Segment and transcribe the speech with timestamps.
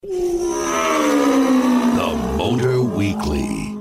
[0.00, 0.10] The
[2.38, 3.76] Motor Weekly.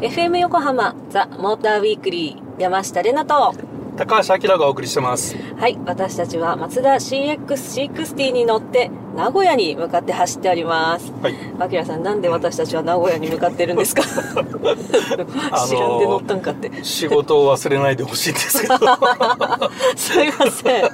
[0.00, 3.54] FM 横浜ザ・モーターウィークリー山下れなと
[4.00, 5.36] 高橋明がお送りしてます。
[5.58, 11.34] はい私たちはマツダ CX-60 に乗って名古屋に向かって走っておりますはい。
[11.58, 14.02] あきらさんなんで私たちは名古屋に向かってるんですか？
[14.08, 18.76] 知らんで乗ったんかって仕事を忘れないでほしいんですけど。
[19.96, 20.84] すいません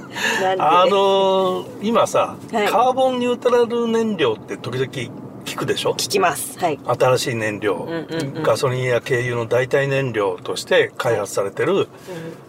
[0.58, 5.92] あのー今さ、はいカーボンニュートラル燃料って時々聞くでしょ？
[5.92, 6.58] 聞きます。
[6.58, 6.78] はい。
[6.84, 7.88] 新しい燃料、
[8.42, 11.88] ガソリンや軽油の代替燃料として開発されてる、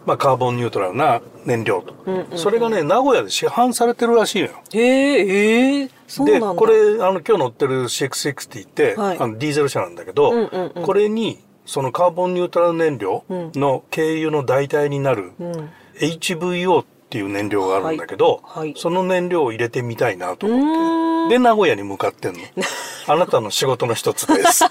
[0.06, 2.38] まあ、カーボンニュートラルな燃料と、うんうんうん。
[2.38, 4.62] それがね名古屋で市販されてるらしいのよ。
[4.74, 6.60] へええー、そうでなんだ。
[6.60, 9.20] これあの今日乗ってる CX60 って、はい。
[9.20, 10.84] あのディーゼル車なんだけど、うんうんうん。
[10.84, 15.70] これにそのカーボンニュートラル燃料の軽油の代替になる、うん、
[16.00, 18.68] HVO っていう燃料があるんだけど、はい。
[18.70, 18.74] はい。
[18.78, 22.40] その燃料を入れてみたいなとう思って、で名古屋に向かってんの。
[23.10, 24.66] あなたの仕事の一つです。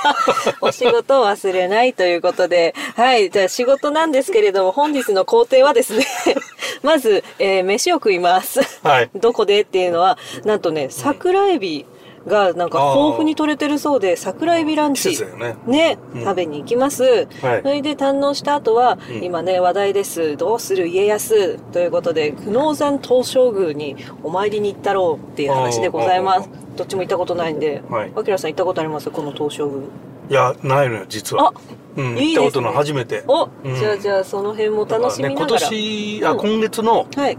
[0.60, 6.06] お仕事を忘れないということで、はい、じゃあ仕事なんですけれども、本日の工程はですね、
[6.82, 8.60] まず、えー飯を食います。
[8.82, 9.10] はい。
[9.14, 11.86] どこでっていうのは、なんとね、桜エビ
[12.28, 15.18] がなんか豊富に取れてるそうで、桜エビランチ。
[15.36, 17.26] ねね、うん食べに行きます。
[17.40, 20.36] はいそれで堪能した後は、うん今ね、話題です。
[20.36, 26.48] どうする家康ということで、久能山東照宮にお参りに行ったろうっていう話でございます。
[26.76, 29.10] どっちも行ったことないんで、はいあきらさん行ったことあります？
[29.10, 29.86] この東照宮。
[30.30, 31.52] いやないのよ実はあ
[31.96, 35.46] うん、いいですね行ったことの初めてお、うんじゃあじゃあその辺も楽しみながら。
[35.46, 37.38] ね、今年あ、うん今月のはい。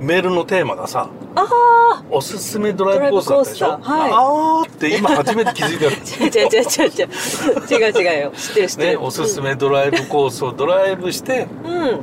[0.00, 2.04] メールのテーマがさああ。
[2.10, 3.80] おすすめドライブコースだったでしょ、はい
[4.12, 5.86] あーって今初めて気づいた
[6.24, 8.32] 違う違う違う違う違う違うよ。
[8.36, 9.02] 知ってる知ってねる。
[9.04, 12.00] おすすめドライブコースをドライブして、うん。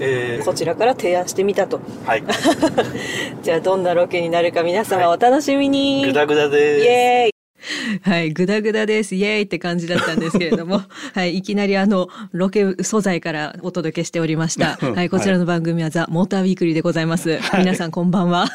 [0.00, 1.80] えーこちらから提案してみたと。
[2.04, 2.24] はい
[3.42, 6.04] じゃあどんなロケになるか皆様お楽しみに。
[6.06, 7.33] グダグダイですエーイ
[8.02, 9.14] はい、グダグダです。
[9.14, 10.82] イエーイって感じだったんですけれども、
[11.14, 14.76] はい、いきなりあの、ロケ素材からお届けしておりました。
[14.94, 17.38] はい、こちらの番組はザ・モーターウィークリーでございます。
[17.58, 18.46] 皆さんこんばんは。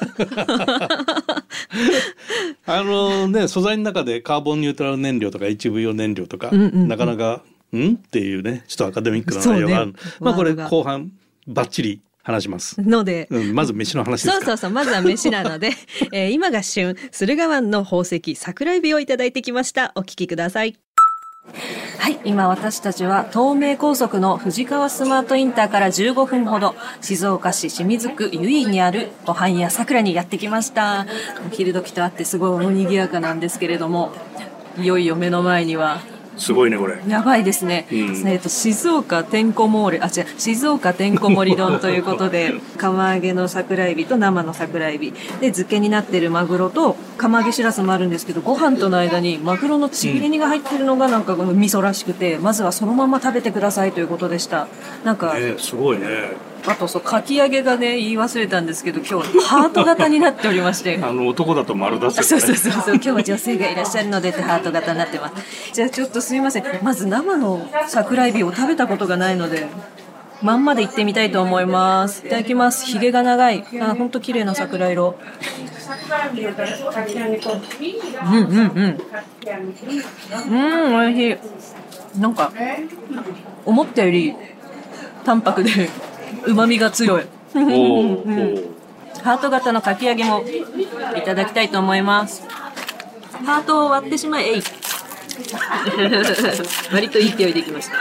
[2.65, 7.41] あのね素材の中でカーボンニュートラル燃料とか HVO 燃料とか、なかなか
[7.75, 7.93] ん？
[7.93, 11.11] っていうねちょっとアカデミックな内容がある、ねまあこれ後半
[11.47, 14.33] バッチリ話します、ので、うん、まず飯の話ですか？
[14.33, 15.71] そうそうそう、まずは飯なので、
[16.13, 19.91] えー今が旬、駿河湾の宝石、桜エビをいただいてきました。
[19.95, 20.77] お聞きください。
[21.97, 31.07] はい、今私たちは東名高速の藤川スマートインターから15分ほど、静岡市清水区由比にあるご飯屋桜にやってきました。
[31.47, 34.11] お昼時とあってすごいお賑やかなんですけれども、
[34.77, 36.01] いよいよ目の前には
[36.39, 37.87] すごいねこれやばいですね。
[37.91, 45.11] うんえっと、静岡てんこ盛り、あ、違う、静岡てんこ盛り丼ということで、 釜揚げの桜エビと生の桜エビ。
[45.11, 54.67] で、漬けになってるマグロと、釜揚げしらすもあるんですけど、ご飯との間にマグロのちぎり煮が入ってるのがなんかこの味噌らしくて、まずはそのまま食べてくださいということでした。
[55.03, 60.99] なんか、ねすごいねあとそう、かき揚げがね、言い忘れたんですけど、今日、ハート型になっておりまして。
[61.03, 62.95] あの男だと丸出すそうそうそうそう。
[62.95, 65.73] 今日は女性がいらっしゃるのでってハート型になってます。
[65.73, 66.63] じゃあちょっとすみません。
[66.81, 69.67] まず生の桜エビを食べたことがないので
[70.41, 72.25] まんまで行ってみたいと思います。
[72.25, 72.85] いただきます。
[72.85, 73.65] ひげが長い。
[73.81, 75.15] あ本当綺麗な桜色。
[78.23, 78.97] うんうんうん。
[80.49, 81.37] うんおいしい。
[82.19, 82.51] なんか
[83.65, 84.35] 思ったより
[85.23, 85.89] 淡白で
[86.45, 87.23] 旨味が強い
[89.23, 90.43] ハート型のかき揚げも
[91.15, 92.43] いただきたいと思います。
[93.45, 94.53] ハートを割ってしまえ。
[94.53, 94.63] えい
[96.91, 97.97] 割といい勢いできました。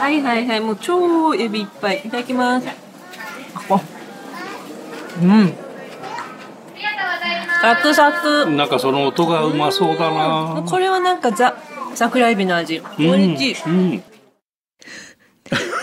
[0.00, 2.02] はいはいはい、もう超エビいっぱい。
[2.04, 2.68] いただきます。
[3.68, 3.80] あ
[5.22, 5.54] うん。
[7.60, 8.46] サクサク。
[8.46, 11.56] なんかその音がうまそうだなこれはなんかザ、
[11.94, 12.82] 桜エビの味。
[12.98, 13.56] おいしい。
[13.66, 14.02] うん、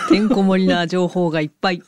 [0.08, 1.82] てんこ盛りな情報がいっぱい。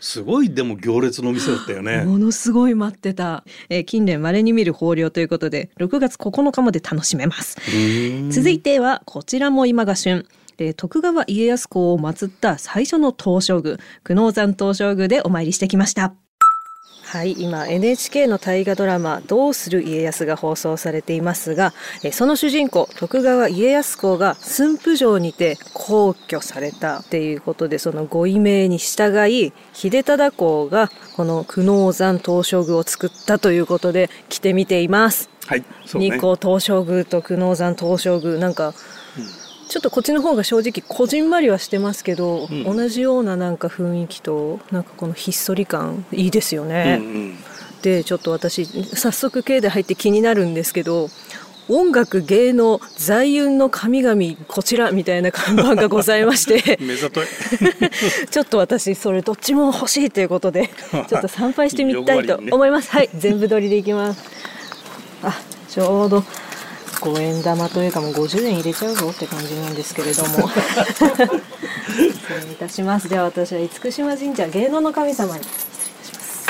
[0.00, 3.44] すごいでも行列の店だったよねものすごい待ってた。
[3.68, 7.56] えー近年稀に見る豊漁ということで、6月9日まで楽しめます。
[8.30, 10.26] 続いては、こちらも今が旬。
[10.58, 16.14] えー徳川家康公を祀った最初の東照宮、久能山東照宮でお参りしてきました。
[17.16, 21.72] はい、今 NHK の大河ドラマ「どうする家康」が放送されていますが
[22.02, 35.30] えその主人公徳川家康公が駿府城にて皇居されたっていうことでそのご遺命に従い秀忠公がこの久能山東照宮を作ったということで来てみています。
[35.46, 38.74] はいね日光東照宮と久能山東照宮なんか、
[39.68, 42.64] ちょっとこっちの方が正直こじんまりはしてますけど、ん。
[42.64, 46.96] 同じようななんか雰囲気となんかこのひっそり感いいですようんうね。
[46.96, 47.36] ん。
[47.82, 51.08] でちょっと私早速経で入って気になるんですけど
[51.68, 56.78] 音楽芸能財運の神々こちらみたいな看板がございまして
[58.30, 60.68] ちょっと私それどっちも欲しいということで
[61.08, 64.22] ちょっと参拝してみたいと思います、はい全部取りでいきます。
[65.22, 66.24] あちょうど
[66.96, 70.48] 5円玉というかもう50円入れちゃうぞって感じなんですけれども。
[71.86, 73.08] 失礼いたします。
[73.08, 76.46] では私は厳島神社芸能の神様に失礼いたします。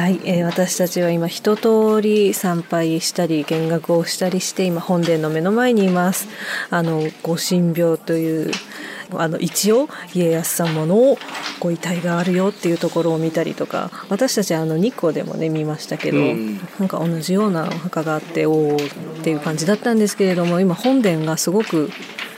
[0.00, 6.28] はい、えー私たちは今一通り参拝したり見学をしたりして今本殿の目の前にいます。
[6.70, 8.50] あのご神廟という
[9.14, 11.16] あの一応家康様の
[11.58, 16.56] ご遺体があるよっていうところを見たりとか私たちあの日光でもね見ましたけど、うん。
[16.78, 18.78] なんか同じようなお墓があっておおっ
[19.22, 21.90] ていう感じだったんですけれども今本殿がすごく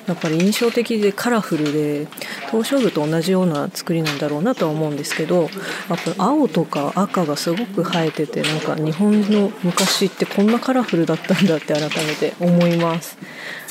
[0.07, 2.09] やっぱり印象的でカラフルで
[2.51, 5.51] 東照宮と同じような作りなんだろうなとは思うんですけどやっ
[5.89, 13.17] ぱり青とか赤がすごく生えててなんか日本の昔ってこんなカラフルだったんだって改めて思います。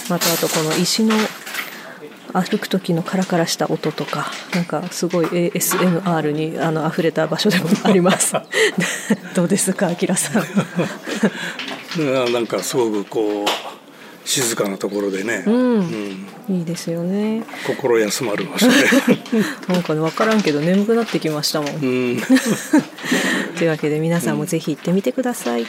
[0.09, 1.15] またあとこの石の
[2.33, 8.33] 歩く時のカラカラした音とかなんかすごい ASMR にあの溢れた場所でもあります。
[9.35, 10.43] どうですかあきらさん？
[12.13, 13.47] ななんかすごくこう
[14.23, 15.55] 静かなところでね、うん。
[15.79, 16.27] うん。
[16.49, 17.43] いいですよね。
[17.65, 18.73] 心休まる場所で、
[19.73, 21.75] なんかね分からんけど眠くなってきましたもん。
[21.75, 22.21] うん、
[23.57, 25.65] というわけで皆さんもぜひ行ってみてください。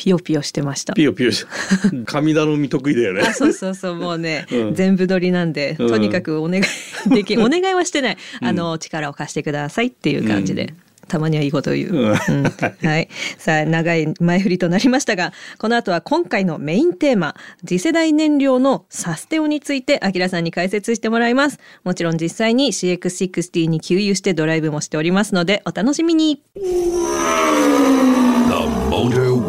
[0.00, 0.94] ピヨピヨしてました。
[0.94, 1.44] ピヨピヨし
[2.06, 10.62] 神頼み得意だよねあ、そうそうそう、もうね、 うん全部取りなんで、うんとにかくお願いでき、 お願いはしてない、あの、力を貸してくださいっていう感じで。
[10.62, 10.76] うん
[11.10, 11.90] たまにはいいことを言う。
[11.90, 13.08] うんうんはい。
[13.36, 17.34] さあ、長い前振りとなりましたが、この後は今回のメインテーマ、
[17.66, 21.58] 次世代燃料のサステオについて、アキラさんに解説してもらいます。
[21.82, 26.42] もちろん実際に CX60 に給油してドライブもしておりますので、お楽しみに。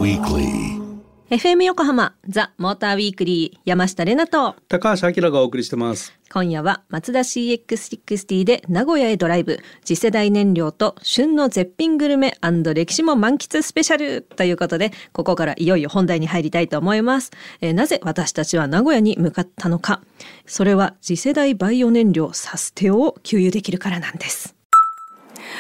[0.02, 0.82] The Motor Weekly.
[1.30, 6.12] FM 横浜ザ・モーターウィークリー山下れなと高橋明がお送りしてます。
[6.34, 9.60] 今夜はマツダ CX60 で名古屋へドライブ。
[9.86, 12.34] 次世代燃料と旬の絶品グルメ
[12.74, 14.24] 歴史も満喫スペシャル。
[14.24, 17.32] ということでここからいよいよ本題に入りたいと思います、
[17.62, 20.02] えーなぜ私たちは名古屋に向かったのか。
[20.48, 24.56] それは次世代バイオ燃料サステオを給油できるからなんです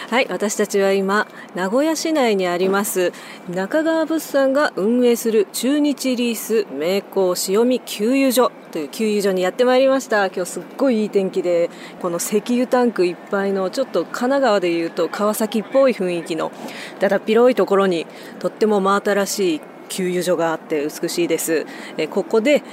[0.09, 3.13] はい私たちは今名古屋市内にあります
[3.49, 10.27] 中川物産が運営する中日リース名工塩見給油所という給油所にやってまいりました。
[10.27, 11.69] 今日すっごいいい天気で
[12.01, 16.51] この石油タンクいっぱいのちょっと神奈川でいうと川崎っぽい雰囲気の
[16.99, 18.07] だだっ広いところに
[18.39, 21.65] とっても真新しい給油所があって美しいです。
[21.97, 22.63] えここで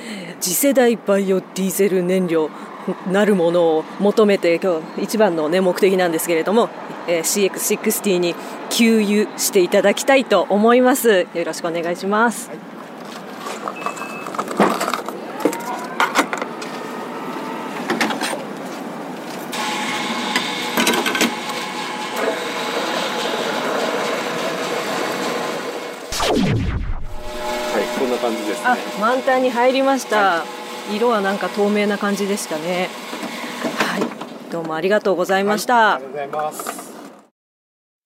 [0.41, 2.49] 次世代バイオディーゼル燃料
[3.11, 6.69] なるものを求めて今日一番の、ね、目的なんですけれども、
[7.07, 8.35] えー CX60 に
[8.71, 11.27] 給油していただきたいと思います。
[11.35, 12.59] よろしくお願いします、はい。
[27.99, 30.45] こんな感じですあ満タンに入りました、
[30.91, 32.89] 色はなんか透明な感じでしたね。
[33.79, 34.51] はい。
[34.51, 36.89] どうもありがとうございました、ございます。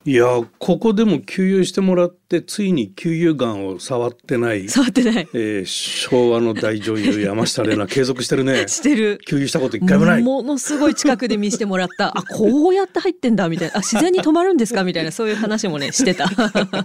[0.05, 0.27] いや
[0.59, 5.29] ここでも給油してもらってついに給油ガンを触ってない、触ってない。
[5.33, 8.67] えー昭和の大女優山下玲奈継続してるね。
[8.69, 9.21] してる。
[9.25, 10.23] 給油したこと一回もない。
[10.23, 12.19] ものすごい近くで見せてもらった。
[12.19, 13.77] あこうやって入ってんだみたいな。
[13.77, 15.13] あ自然に止まるんですかみたいな。
[15.13, 16.29] そういう話もねしてた。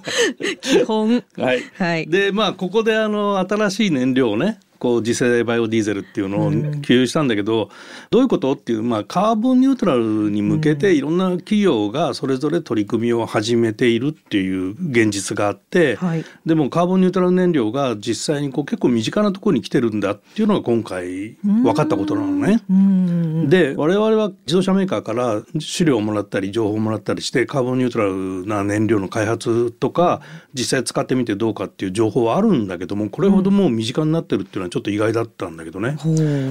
[0.61, 1.23] 基本。
[1.37, 1.63] はい。
[1.75, 2.07] はい。
[2.07, 7.69] でまあここであの新しい燃料をねこう次世代バイオディーゼルっていうのを給油したんだけど、
[8.09, 16.25] どういうことっていう、まあ、カーボンニュートラルに向けていろんな企業がそれぞれ取り組みを始めているっていう現実があって、はい。
[16.45, 22.61] でもカーボンニュートラル燃料が実際にこう結構身近なところに来てるんだっていうのが今回分かったことなのね。
[22.69, 23.49] うん。
[23.49, 30.21] で我々は自動車メーカーから資料をもらったり情報をもらったりしてカーボンニュートラルな燃料の開発とか
[30.53, 35.97] 実際使ってみてどうかっていう情報はあるんだけどもこれほどもう身近になってるっていうのはちょっと意外だったんだけどね。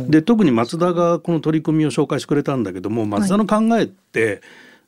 [0.09, 4.43] で特にマツダがこの取り組みを紹介してくれたんだけどもマツダの考えって、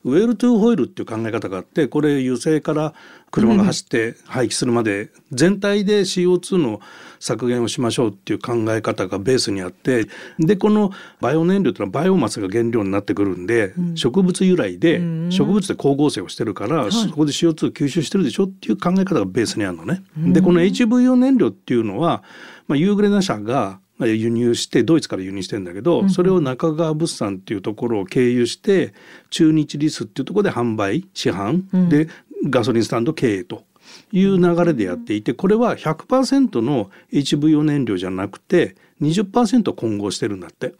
[0.05, 2.93] ウェルトゥーホイールっていう考え方があってこれ油性から
[3.31, 6.79] 車が走って廃棄するまで全体で CO2 の
[7.19, 10.07] 削減をしましょうっていう考え方がベースにあって
[10.39, 20.01] でこのバイオ燃料っていうのはバイオマスが原料になってくるんで、植物由来で植物で光合成をしてるから、そこで CO2 吸収してるでしょっていう考え方がベースにあるのね。
[20.17, 22.23] でこの HVO 燃料っていうのは、
[22.67, 28.93] まあ、夕暮れな社がまあ輸入してドイツから輸入してんだけど、それを中川物産っていうところを経由して
[29.29, 32.07] 中日リスっていうところで販売市販、で
[32.49, 33.63] ガソリンスタンド経営と
[34.11, 40.73] いう流れでやっていてこれは100%の HVO 燃料じゃなくて20%混合してるんだって。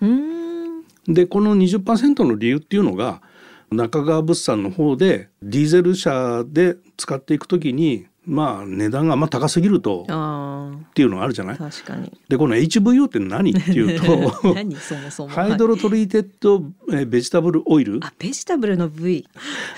[1.08, 3.22] でこの20%の理由っていうのが
[3.72, 11.58] 中川物産の方でディーゼル車で使っていくときにまあ値段があんま高すぎるとっていうのがあるじゃない？
[11.58, 12.12] 確かに。
[12.30, 13.52] でこの HVO って何？
[13.52, 14.76] っていうと 何？
[14.76, 15.30] そもそも。
[15.34, 19.28] Hyd rotreated vegetable oil あ ve getable の V。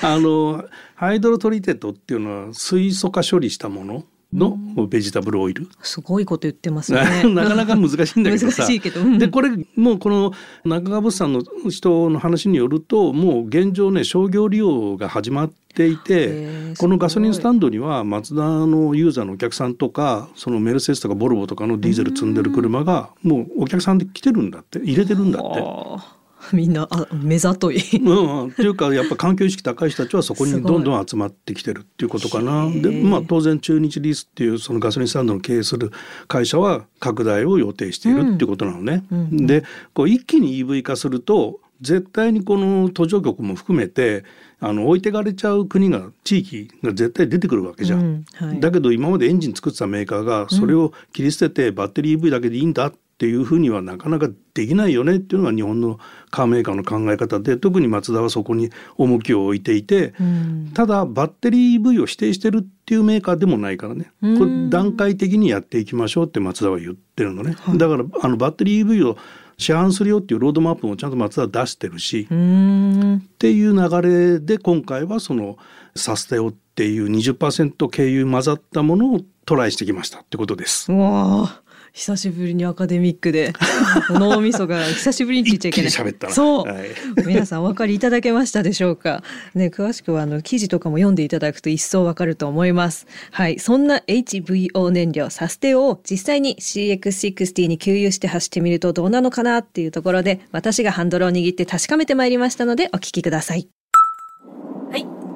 [0.02, 4.04] あの hydrotreated っていうのは水素化処理したもの？
[4.34, 4.58] の
[4.88, 5.68] vegetable oil。
[5.82, 7.24] すごいこと言ってますね。
[7.34, 8.64] なかなか難しいんだけどさ。
[8.64, 9.02] 難しいけど。
[9.02, 10.32] うんでこれもうこの
[10.66, 26.21] 中川物産の人の話によるともう現状ね商業利用が始まっていへてーこのガソリンすスタンドにはマツダのユーザーのお客さんとかそのメルセデスとかボルボとかのディーゼル積んでる車がもうお客さんで来てるんだって入れてるんだって。
[26.54, 27.78] みんなあ目ざとい。
[27.98, 32.70] うん、っていうかやっぱ環境意識高い人たちはそこにどんどん集まってきてるっていうことかな。
[32.70, 35.92] でまあ当然中日リースっていうそのガソリンスタンドの経営する
[36.28, 39.04] 会社は拡大を予定しているっていうことなのね。
[39.12, 44.24] うんうんでこう一気に EV 化すると絶対にこの途上国も含めて
[44.60, 48.00] あの置いてかれちゃう国が地域が絶対出てくるわけじゃん。
[48.00, 56.00] うんはいだけど今までエンジン作ってたメーカーがそれを切り捨ててバッテリー EV だけでいいんだっていうふうにはなかなかできないよねっていうのが日本の
[56.32, 60.72] カーメーカーの考え方で特にマツダはそこに重きを置いていて、うん。
[60.74, 64.12] ただバッテリー EV を否定してるっていうメーカーでもないからね。
[64.24, 64.40] うん。
[64.40, 67.78] これ段階的にやっていきましょうってマツダは言ってるのね、はい。
[67.78, 69.18] だからあのバッテリー EV を
[69.60, 73.18] 市販するよっていうロードマップもちゃんとマツダは出してるし、うーん。
[73.18, 75.60] っていう流れで今回はその
[75.96, 80.92] サステオっていう20%経由混ざったものをトライしてきましたってことです。
[80.92, 81.62] うわあ
[81.94, 83.54] 久しぶりにアカデミックで
[84.10, 85.90] 脳みそが久しぶりにって言っちゃいけない。
[85.90, 86.34] 一気に喋ったな。
[86.34, 86.90] そう、はい。
[87.26, 89.24] 皆さんお分かりいただけましたでしょうか。
[89.56, 93.08] ね詳しくはあの記事とかも読んでいただくと一層わかると思います。
[93.32, 93.60] はい。
[93.60, 103.68] そんな HVO 燃料サステオを実際に CX60 に給油して走ってみるとどうなのかなっていうところで私がハンドルを握って確かめてまいりましたのでお聞きください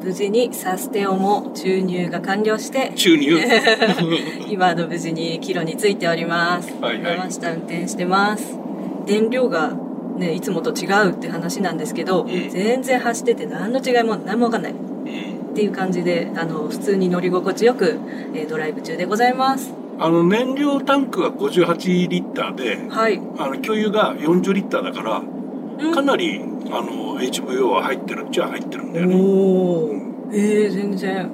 [0.05, 3.39] 無事にサステオも注入が完了して注入
[4.47, 6.71] 今あの無事にキロについております。
[6.79, 8.55] はいはい山下運転してます。
[9.07, 9.73] 電量が
[10.15, 14.75] ねいつもと違うって話なんですけど、ええ全然走ってて何の違いも何もわかんないっ
[15.55, 17.97] ていう感じであの普通に乗り心地よく、
[18.35, 19.73] えードライブ中でございます。
[19.97, 23.19] あの燃料タンクが58リッターではい。
[23.39, 25.34] あの給油が40リッターだからうん
[25.93, 26.41] かなり
[26.71, 29.15] あの HVO は入ってるっちゃ入ってるんだよね。
[29.15, 29.91] おお。
[30.31, 31.29] えー、全然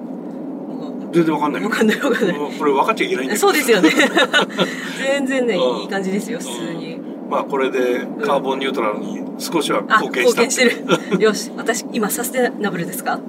[1.14, 1.64] 全然わかんない。
[1.64, 2.38] わかんないわかんない。
[2.38, 3.38] うんこれ分かっちゃいけないんだ。
[3.38, 3.90] そうですよね。
[4.98, 7.00] 全然ねうんいい感じですよ普通に。
[7.30, 10.42] まあこれでカーボンニュートラルに少しはあ貢献した。
[10.44, 11.22] 貢献してる。
[11.24, 13.20] よし私今サステナブルですか？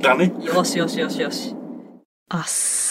[0.00, 0.32] だね。
[0.42, 1.54] よしよしよしよし。
[2.28, 2.42] あっ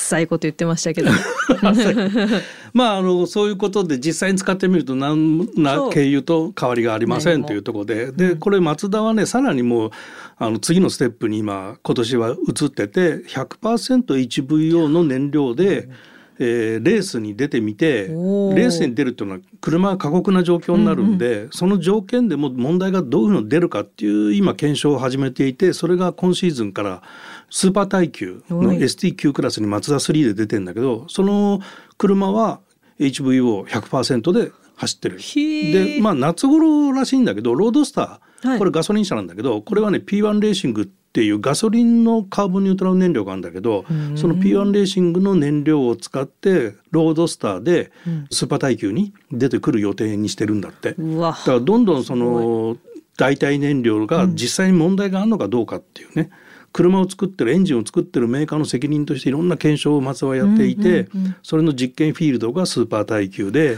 [0.06, 1.12] さいこと言ってましたけど。
[2.74, 8.12] まああのそういうことで実際に使ってみると何な経由と変わりがありませんというところで。
[8.12, 9.92] でこれマツダはねさらにもう
[10.38, 15.90] あの次のステップに今今年は移ってて 100%HVO の燃料で、
[16.40, 18.56] えーレースに出てみてレおー。
[18.56, 27.02] ースに出るっていうのは車が過酷な状況になるんで、その条件でも問題がどういうふうに出るかっていう今検証を始めていてそれが今シーズンから
[27.50, 28.80] スーパー耐久のはい。
[28.80, 31.62] ST9 クラスにマツダ3で出てんだけどその
[31.98, 32.60] 車は
[33.00, 35.18] HVO100% で走ってる。
[35.18, 38.60] でまあ夏頃らしいんだけどロードスター、はい。
[38.60, 44.18] これガソリン車なんだけどこれはね P1 レーシングっていうガソリンのカーボンニュートラル燃料があるんだけどうん。
[44.18, 48.28] その P1 レーシングの燃料を使ってロードスターでうん。
[48.32, 50.96] スーパー耐久に出てくる予定にしてるんだって。
[50.98, 52.78] だからどんどんその
[53.18, 56.30] 代替燃料が実際に問題があるのかどうかっていうね、
[56.76, 60.82] 車を作ってるエンジンを作ってるメーカーの責任としていろんな検証を松はやっていて、
[61.14, 63.78] うんうんうんそれの実験フィールドがスーパー耐久で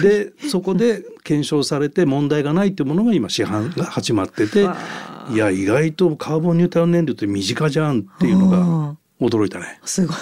[0.00, 4.66] でそこで検証されて問題がないっていうものが今市販が始まってて
[5.30, 9.80] いや意外とカーボンニュートラル燃料って身近じゃんっていうのが驚いたね。
[9.84, 10.16] すごい。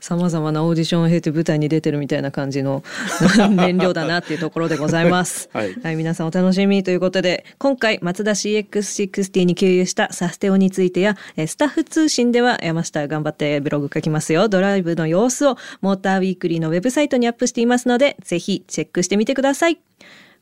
[0.00, 2.82] さまざまなオーディションを経て舞台に出てるみたいな感じの
[3.50, 5.48] 燃料だなっていうところでございます。
[5.52, 14.48] はい皆さんお楽しみということで、今回、マツダ CX60 に給油したサステオについてや、えースタッフ通信では山下頑張ってブログ書きますよ。
[14.48, 19.78] ドライブの様子をモーターウィークリーのウェブサイトにアップしていますので、ぜひチェックしてみてください。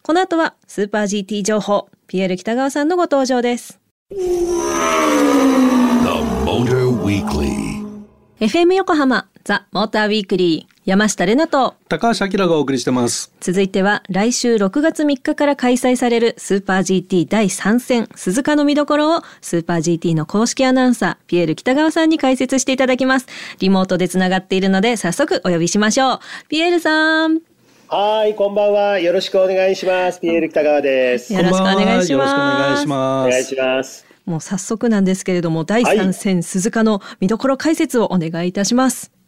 [0.02, 3.80] この後はスーパー GT 情報、ピエール北川さんのご登場です。
[8.44, 23.28] FM 横浜ザ・モーターウィークリー山下れなと高橋明がお送りしてます続いては来週6月3日から開催されるスーパー GT 第3戦鈴鹿の見どころをスーパー GT の公式アナウンサーピエール北川さんに解説していただきます
[23.60, 26.18] リモートでつながっているので早速お呼びしましょう
[26.50, 27.40] ピエールさん
[27.88, 28.98] はい、こんばんは。
[28.98, 30.20] よろしくお願いします。
[30.20, 31.32] ピエール北川です。
[31.32, 32.74] よろしくお願いしますよろしくお願
[33.40, 34.13] いします。
[34.24, 39.23] もう早速なんですけれども第3戦鈴鹿の見どころ解説をお願いいたしますはい。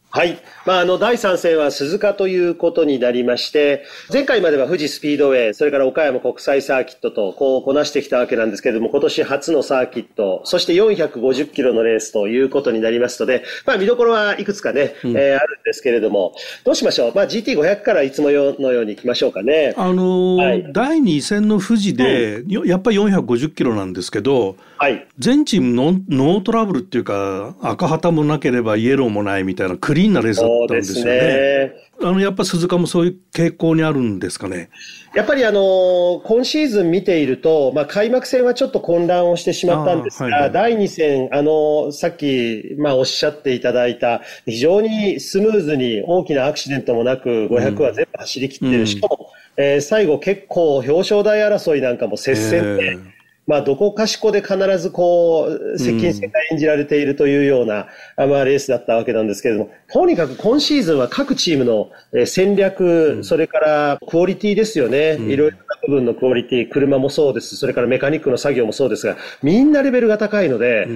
[0.65, 16.35] まあ、あの、第3戦は鈴鹿ということになりまして、前回までは富士スピードウェイ、それから岡山国際サーキットと、こう、こなしてきたわけなんですけれども、今年初のサーキット、そして450キロのレースということになりますので、まあ、見どころはいくつかね、えーあるんですけれども、
[16.65, 17.13] どうしましょう？
[17.15, 19.75] まあ、GT500 からいつものように行きましょうかね。
[19.77, 25.07] あのーはい第2戦の富士で、よやっぱり450キロなんですけどはい。
[25.19, 31.11] 全チームノーノートラブルっていうか赤旗もなければイエローもないみたいなクリーンなレースだったんそうですよね。
[31.13, 31.73] ね。
[32.03, 34.69] あのやっぱ鈴鹿もそういう傾向にあるんですかね？
[35.15, 53.16] やっぱりあの今シーズン見ていると、まあ、開幕戦はちょっと混乱をしてしまったんですが、はいはい第2戦、あのさっき、まあ、おっしゃっていただいた、非常にスムーズに大きなアクシデントもなく、500は全部走り切ってる、うんしかも、えー最後結構表彰台争いなんかも接戦で、えー
[53.47, 57.87] まあ、どこかしこで必ずこう、接近戦が演じられているというような、
[58.17, 65.15] あまあ、レースだったわけなんですけれども、とにかく今シーズンは各チームのえー戦略、それからクオリティですよね。
[65.15, 67.57] いろいろな部分のクオリティ、車もそうです。
[67.57, 70.87] それからメカニックの作業もそうですが、みんなレベルが高いので、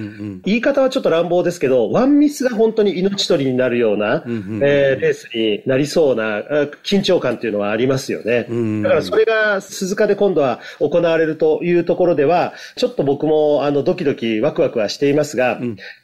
[0.45, 6.41] 言い方はちょっと乱暴ですけど、ワンミスが本当に命取りになるような、えーレースになりそうなあ
[6.83, 8.45] 緊張感というのはありますよね。
[8.83, 12.40] だからそれが鈴鹿で今度は行われるというところでは、
[12.75, 15.59] ちょっと僕もあのドキドキワクワクはしていますが、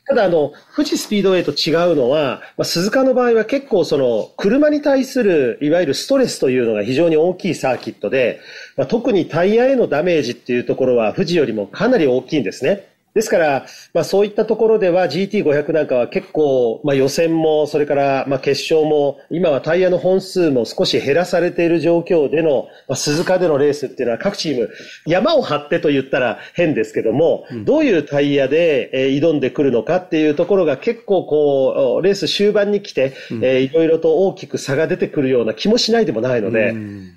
[0.07, 8.39] ただあの、富士スピードウェイと違うのは、まあ、鈴鹿の場合は結構その、車に対するいわゆるストレスというのが非常に大きいサーキットで、
[8.77, 12.87] まあ、特にタイヤへのダメージっていうところは富士よりもかなり大きいんですね。
[13.17, 24.69] ですから、まあそういったところでは GT500 なんかは結構、まあ予選も、それからまあ決勝も、今はタイヤの本数も少し減らされている状況での、まあ鈴鹿でのレースっていうのは各チーム、
[25.07, 36.75] 山を張ってと言ったら変ですけども、どういうタイヤでえー挑んでくるのかっていうところが結構こう、レース終盤に来て、えーいろいろと大きく差が出てくるような気もしないでもないので、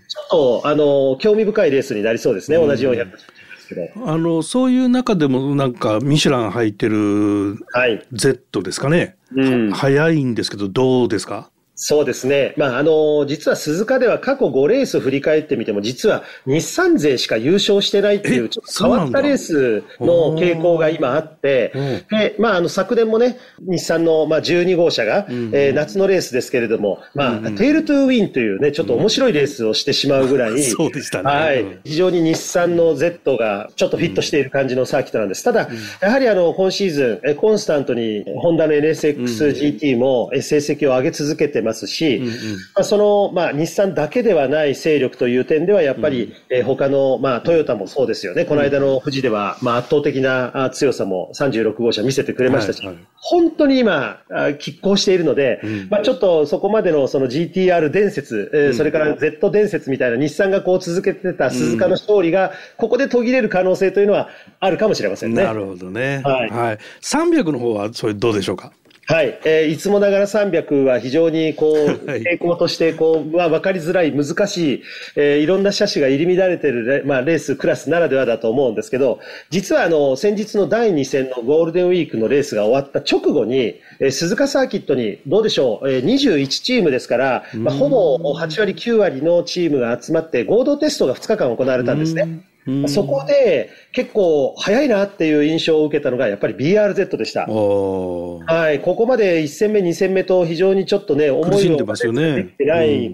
[0.08, 3.26] ちょっと、あの、興味深いレースになりそうですね、同じ400です
[3.70, 3.88] けど。
[4.06, 8.04] あのそういう中でもなんかミシュラン履いてるはい。
[8.12, 9.16] Z ですかね。
[9.35, 11.50] うん早いんですけどどうですか？
[11.82, 12.52] そうですね。
[12.58, 21.72] まあ、あの、実は鈴鹿では過去5レース振り返ってみても、実は日産勢しか優勝してないっていえう、ちょっと変わったレースの傾向が今あって、
[22.10, 31.30] で、まあ、あの、昨年もね、日産の、まあ、12号車が、えー夏のレースですけれども、まあ、テールトゥーウィンというね、ちょっと面白いレースをしてしまうぐらい、そうでしたね。
[31.30, 31.62] はい。
[31.62, 31.80] うん。
[31.84, 35.42] 非常に日産の Z がちょっとフィットしている感じのサーキットなんです。
[35.44, 35.70] ただ、
[36.02, 42.22] やはりあの、今シーズン、えコンスタントに、ホンダの NSXGT もえ成績を上げ続けてますし、
[42.74, 48.44] まあ、その、まあ、日産だけではない勢力という点では、やっぱり、えー他の、まあ、トヨタもそうですよね。
[48.44, 65.44] この間の富士では、まあ、圧倒的なあ強さも36号車見せてくれましたし、はいはい本当に今、あ拮抗しているので、まあ、ちょっとそこまでのその GTR 伝説、えーそれから Z 伝説みたいな日産がこう続けてた鈴鹿の勝利が、ここで途切れる可能性というのはあるかもしれませんね。
[65.44, 66.22] なるほどね。
[66.24, 66.78] はいはい。
[67.02, 68.72] 300の方はそれどうでしょうか？
[69.10, 72.22] はい、えーいつもながら300は非常にこう、はい。
[72.22, 74.82] 傾向としてこう、まあ、分かりづらい、難しい、
[75.16, 79.18] えーいろんな車種が入り乱れてるレ,、まあ、レースクラスならではだと思うんですけど、
[79.50, 92.44] 実はあの、先日の第2戦のゴールデンウィークのレースが終わった直後に、えー鈴鹿サーキットに、どうでしょう、えー21チームですから、まあ、ほぼ8割、9割のチームが集まって合同テストが2日間行われたんですね。
[92.86, 97.46] そこで結構早いなっていう印象を受けたのがやっぱり BRZ でした。
[97.46, 102.55] はい、ここまで1戦目、2戦目と非常にちょっとね、思いを苦しんでますよね。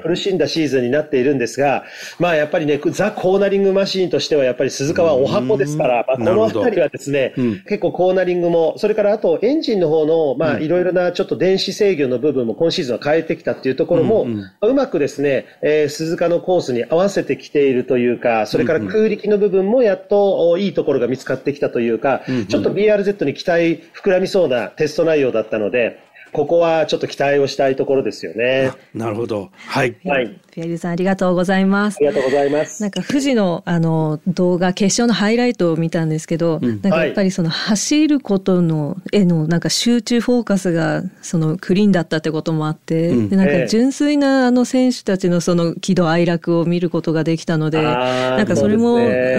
[0.03, 1.85] 苦しんだシーズンになっているんですが、
[2.19, 7.61] まあやっぱりね、ザ・コーナリングマシーンとしてはやっぱり鈴鹿はお箱ですから、まあ、このあたりはですね、うん。
[7.65, 14.41] 結構コーナリングも、それからあとエンジンの方の、まあいろいろなちょっと電子制御の部分も今シーズンは変えてきたっていうところも、うんうん。
[14.41, 26.00] まあうまくですね、えー鈴鹿のコースに合わせてきているというか、それから空力の部分もやっとおいいところが見つかってきたというか、ちょっと BRZ に期待膨らみそうなテスト内容だったので、
[26.33, 28.72] ここはちょっと期待をしたいところですよね。
[28.94, 29.50] なるほど。
[29.55, 29.96] はい。
[30.05, 30.40] はい。
[30.57, 31.97] ピエールさんありがとうございます。
[31.97, 32.01] あ。
[32.01, 32.81] りがとうございます。
[32.81, 43.29] なんか富士のあの動画決勝のハイライトを見たんですけど、なんかやっぱりその走ることのへのなんか集中フォーカスがそのクリーンだったってこともあって、うん。
[43.29, 43.66] でなんかええ。
[43.66, 48.97] 純粋なあの選手たちのその喜怒哀楽を見ることができたので、なんかそれも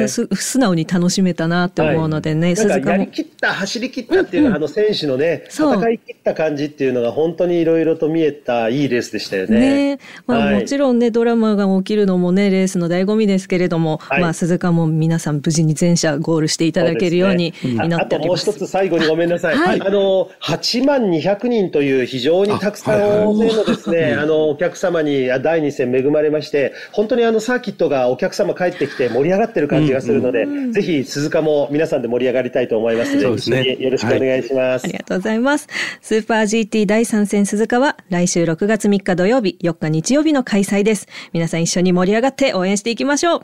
[0.08, 9.96] す素直に楽しめたなって思うのでね、なん鈴鹿もかやりきった、走り切ったっていうのは、あの選手のね、戦い切った感じっていうのが本当にいろいろと見えたいいレースでしたよね。
[9.96, 10.00] ね。
[10.28, 10.56] まあ、はい。
[10.60, 18.52] もちろんねドラマが起きるのもねレースの醍醐味ですけれども、はいまあ鈴鹿も皆さん無事に全社ゴールしていただけるようにそうですね祈ああともうっております。
[18.52, 19.56] 一つ最後にごめんなさい。
[19.56, 34.86] はいあの、8万200人という非常にたくさん大勢のですね、あの、お客様にあ第2戦恵まれまして、本当にあのサーキットがお客様帰ってきて盛り上がってる感じがするので、ぜひ鈴鹿も皆さんで盛り上がりたいと思いますので、ですねよろしくお願いします。
[34.86, 35.68] ありがとうございます。
[36.02, 40.97] スーパー GT 第3戦鈴鹿は来週6月3日土曜日、4日日曜日の開催です。
[41.34, 43.42] 皆さん一緒に盛り上がって応援していきましょう。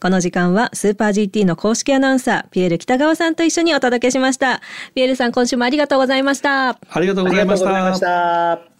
[0.00, 4.60] この時間はスーパー GT の公式アナウンサー、ピエール北川さんと一緒にお届けしました。
[4.94, 6.70] ピエールさん、今週もありがとうございました。
[6.70, 8.70] ありがとうございましうございました。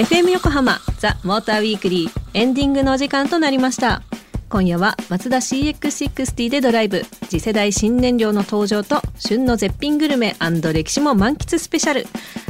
[0.00, 4.02] FM 横浜ザ・モーターウィークリーエンディングのお時間となりました
[4.50, 7.04] 今夜はマツダ CX60 でドライブ。
[7.28, 10.34] 次世代新燃料の登場と旬の絶品グルメ
[10.72, 12.06] 歴史も満喫スペシャル。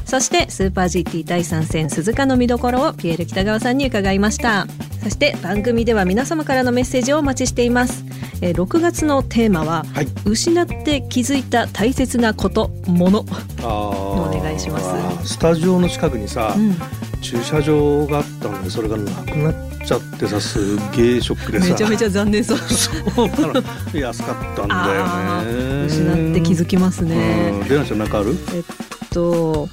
[0.07, 4.67] そしてスーパー GT 第3戦鈴鹿の見どころをピエール北川さんに伺いました。
[5.03, 8.03] そして番組では皆様からのメッセージをお待ちしています。
[8.41, 10.09] えー6月のテーマは、はい。
[10.25, 13.27] 失って気づいた大切なこともの。
[13.63, 14.81] お願いしま
[15.21, 15.35] す。
[15.35, 16.75] スタジオの近くにさ、うん。
[17.21, 21.67] 駐車場があったのでそれがなくなっちゃってさすげえショックでさ。
[21.67, 22.59] めちゃめちゃ残念そう。
[22.59, 22.91] そ
[23.25, 23.63] うなの
[23.95, 25.51] 安かったんだあよね。
[25.53, 27.51] ー失って気づきますね。
[27.61, 27.69] うん。
[27.69, 28.37] レナちゃんなんかある？
[28.55, 28.65] えっ
[29.11, 29.69] と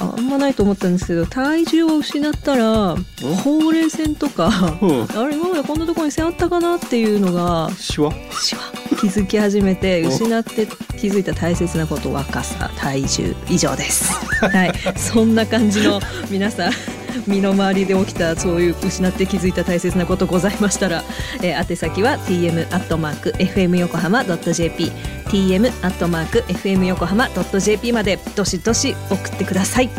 [0.00, 2.96] ああんまないと思ったんですけど体重を失ったら
[3.42, 5.02] ほうれい線とかうん。
[5.16, 8.12] あれ今までこんなところに線あったかなっていうのがシワ？
[8.30, 8.60] しわ
[9.00, 10.66] 気づき始めてお失って
[10.98, 14.12] 気づいた大切なこと若さ体重以上です。
[14.44, 14.98] はい。
[14.98, 16.72] そんな感じの皆さん
[17.26, 21.02] 身の回りで起きたそういう失って気づいた大切なことございましたら、
[21.42, 24.92] えー宛先は tm アットマーク fm 横浜 .jp
[25.26, 29.90] tm アットマーク fm 横浜 .jp までどしどし送ってください。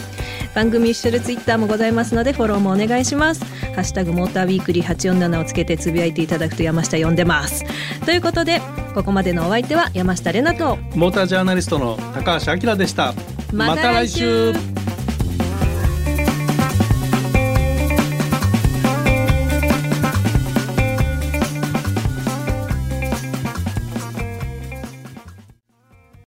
[0.56, 3.46] 番組一緒でツイッターもございますのでフォローもお願いします。
[3.76, 7.64] ハッシュタグモーターウィークリー847をつけてつぶやいていただくと山下呼んでます。
[8.06, 8.62] ということで
[8.94, 13.14] ここまでのお相手は山下れなとモータージャーナリストの高橋明でした
[13.54, 14.54] また来週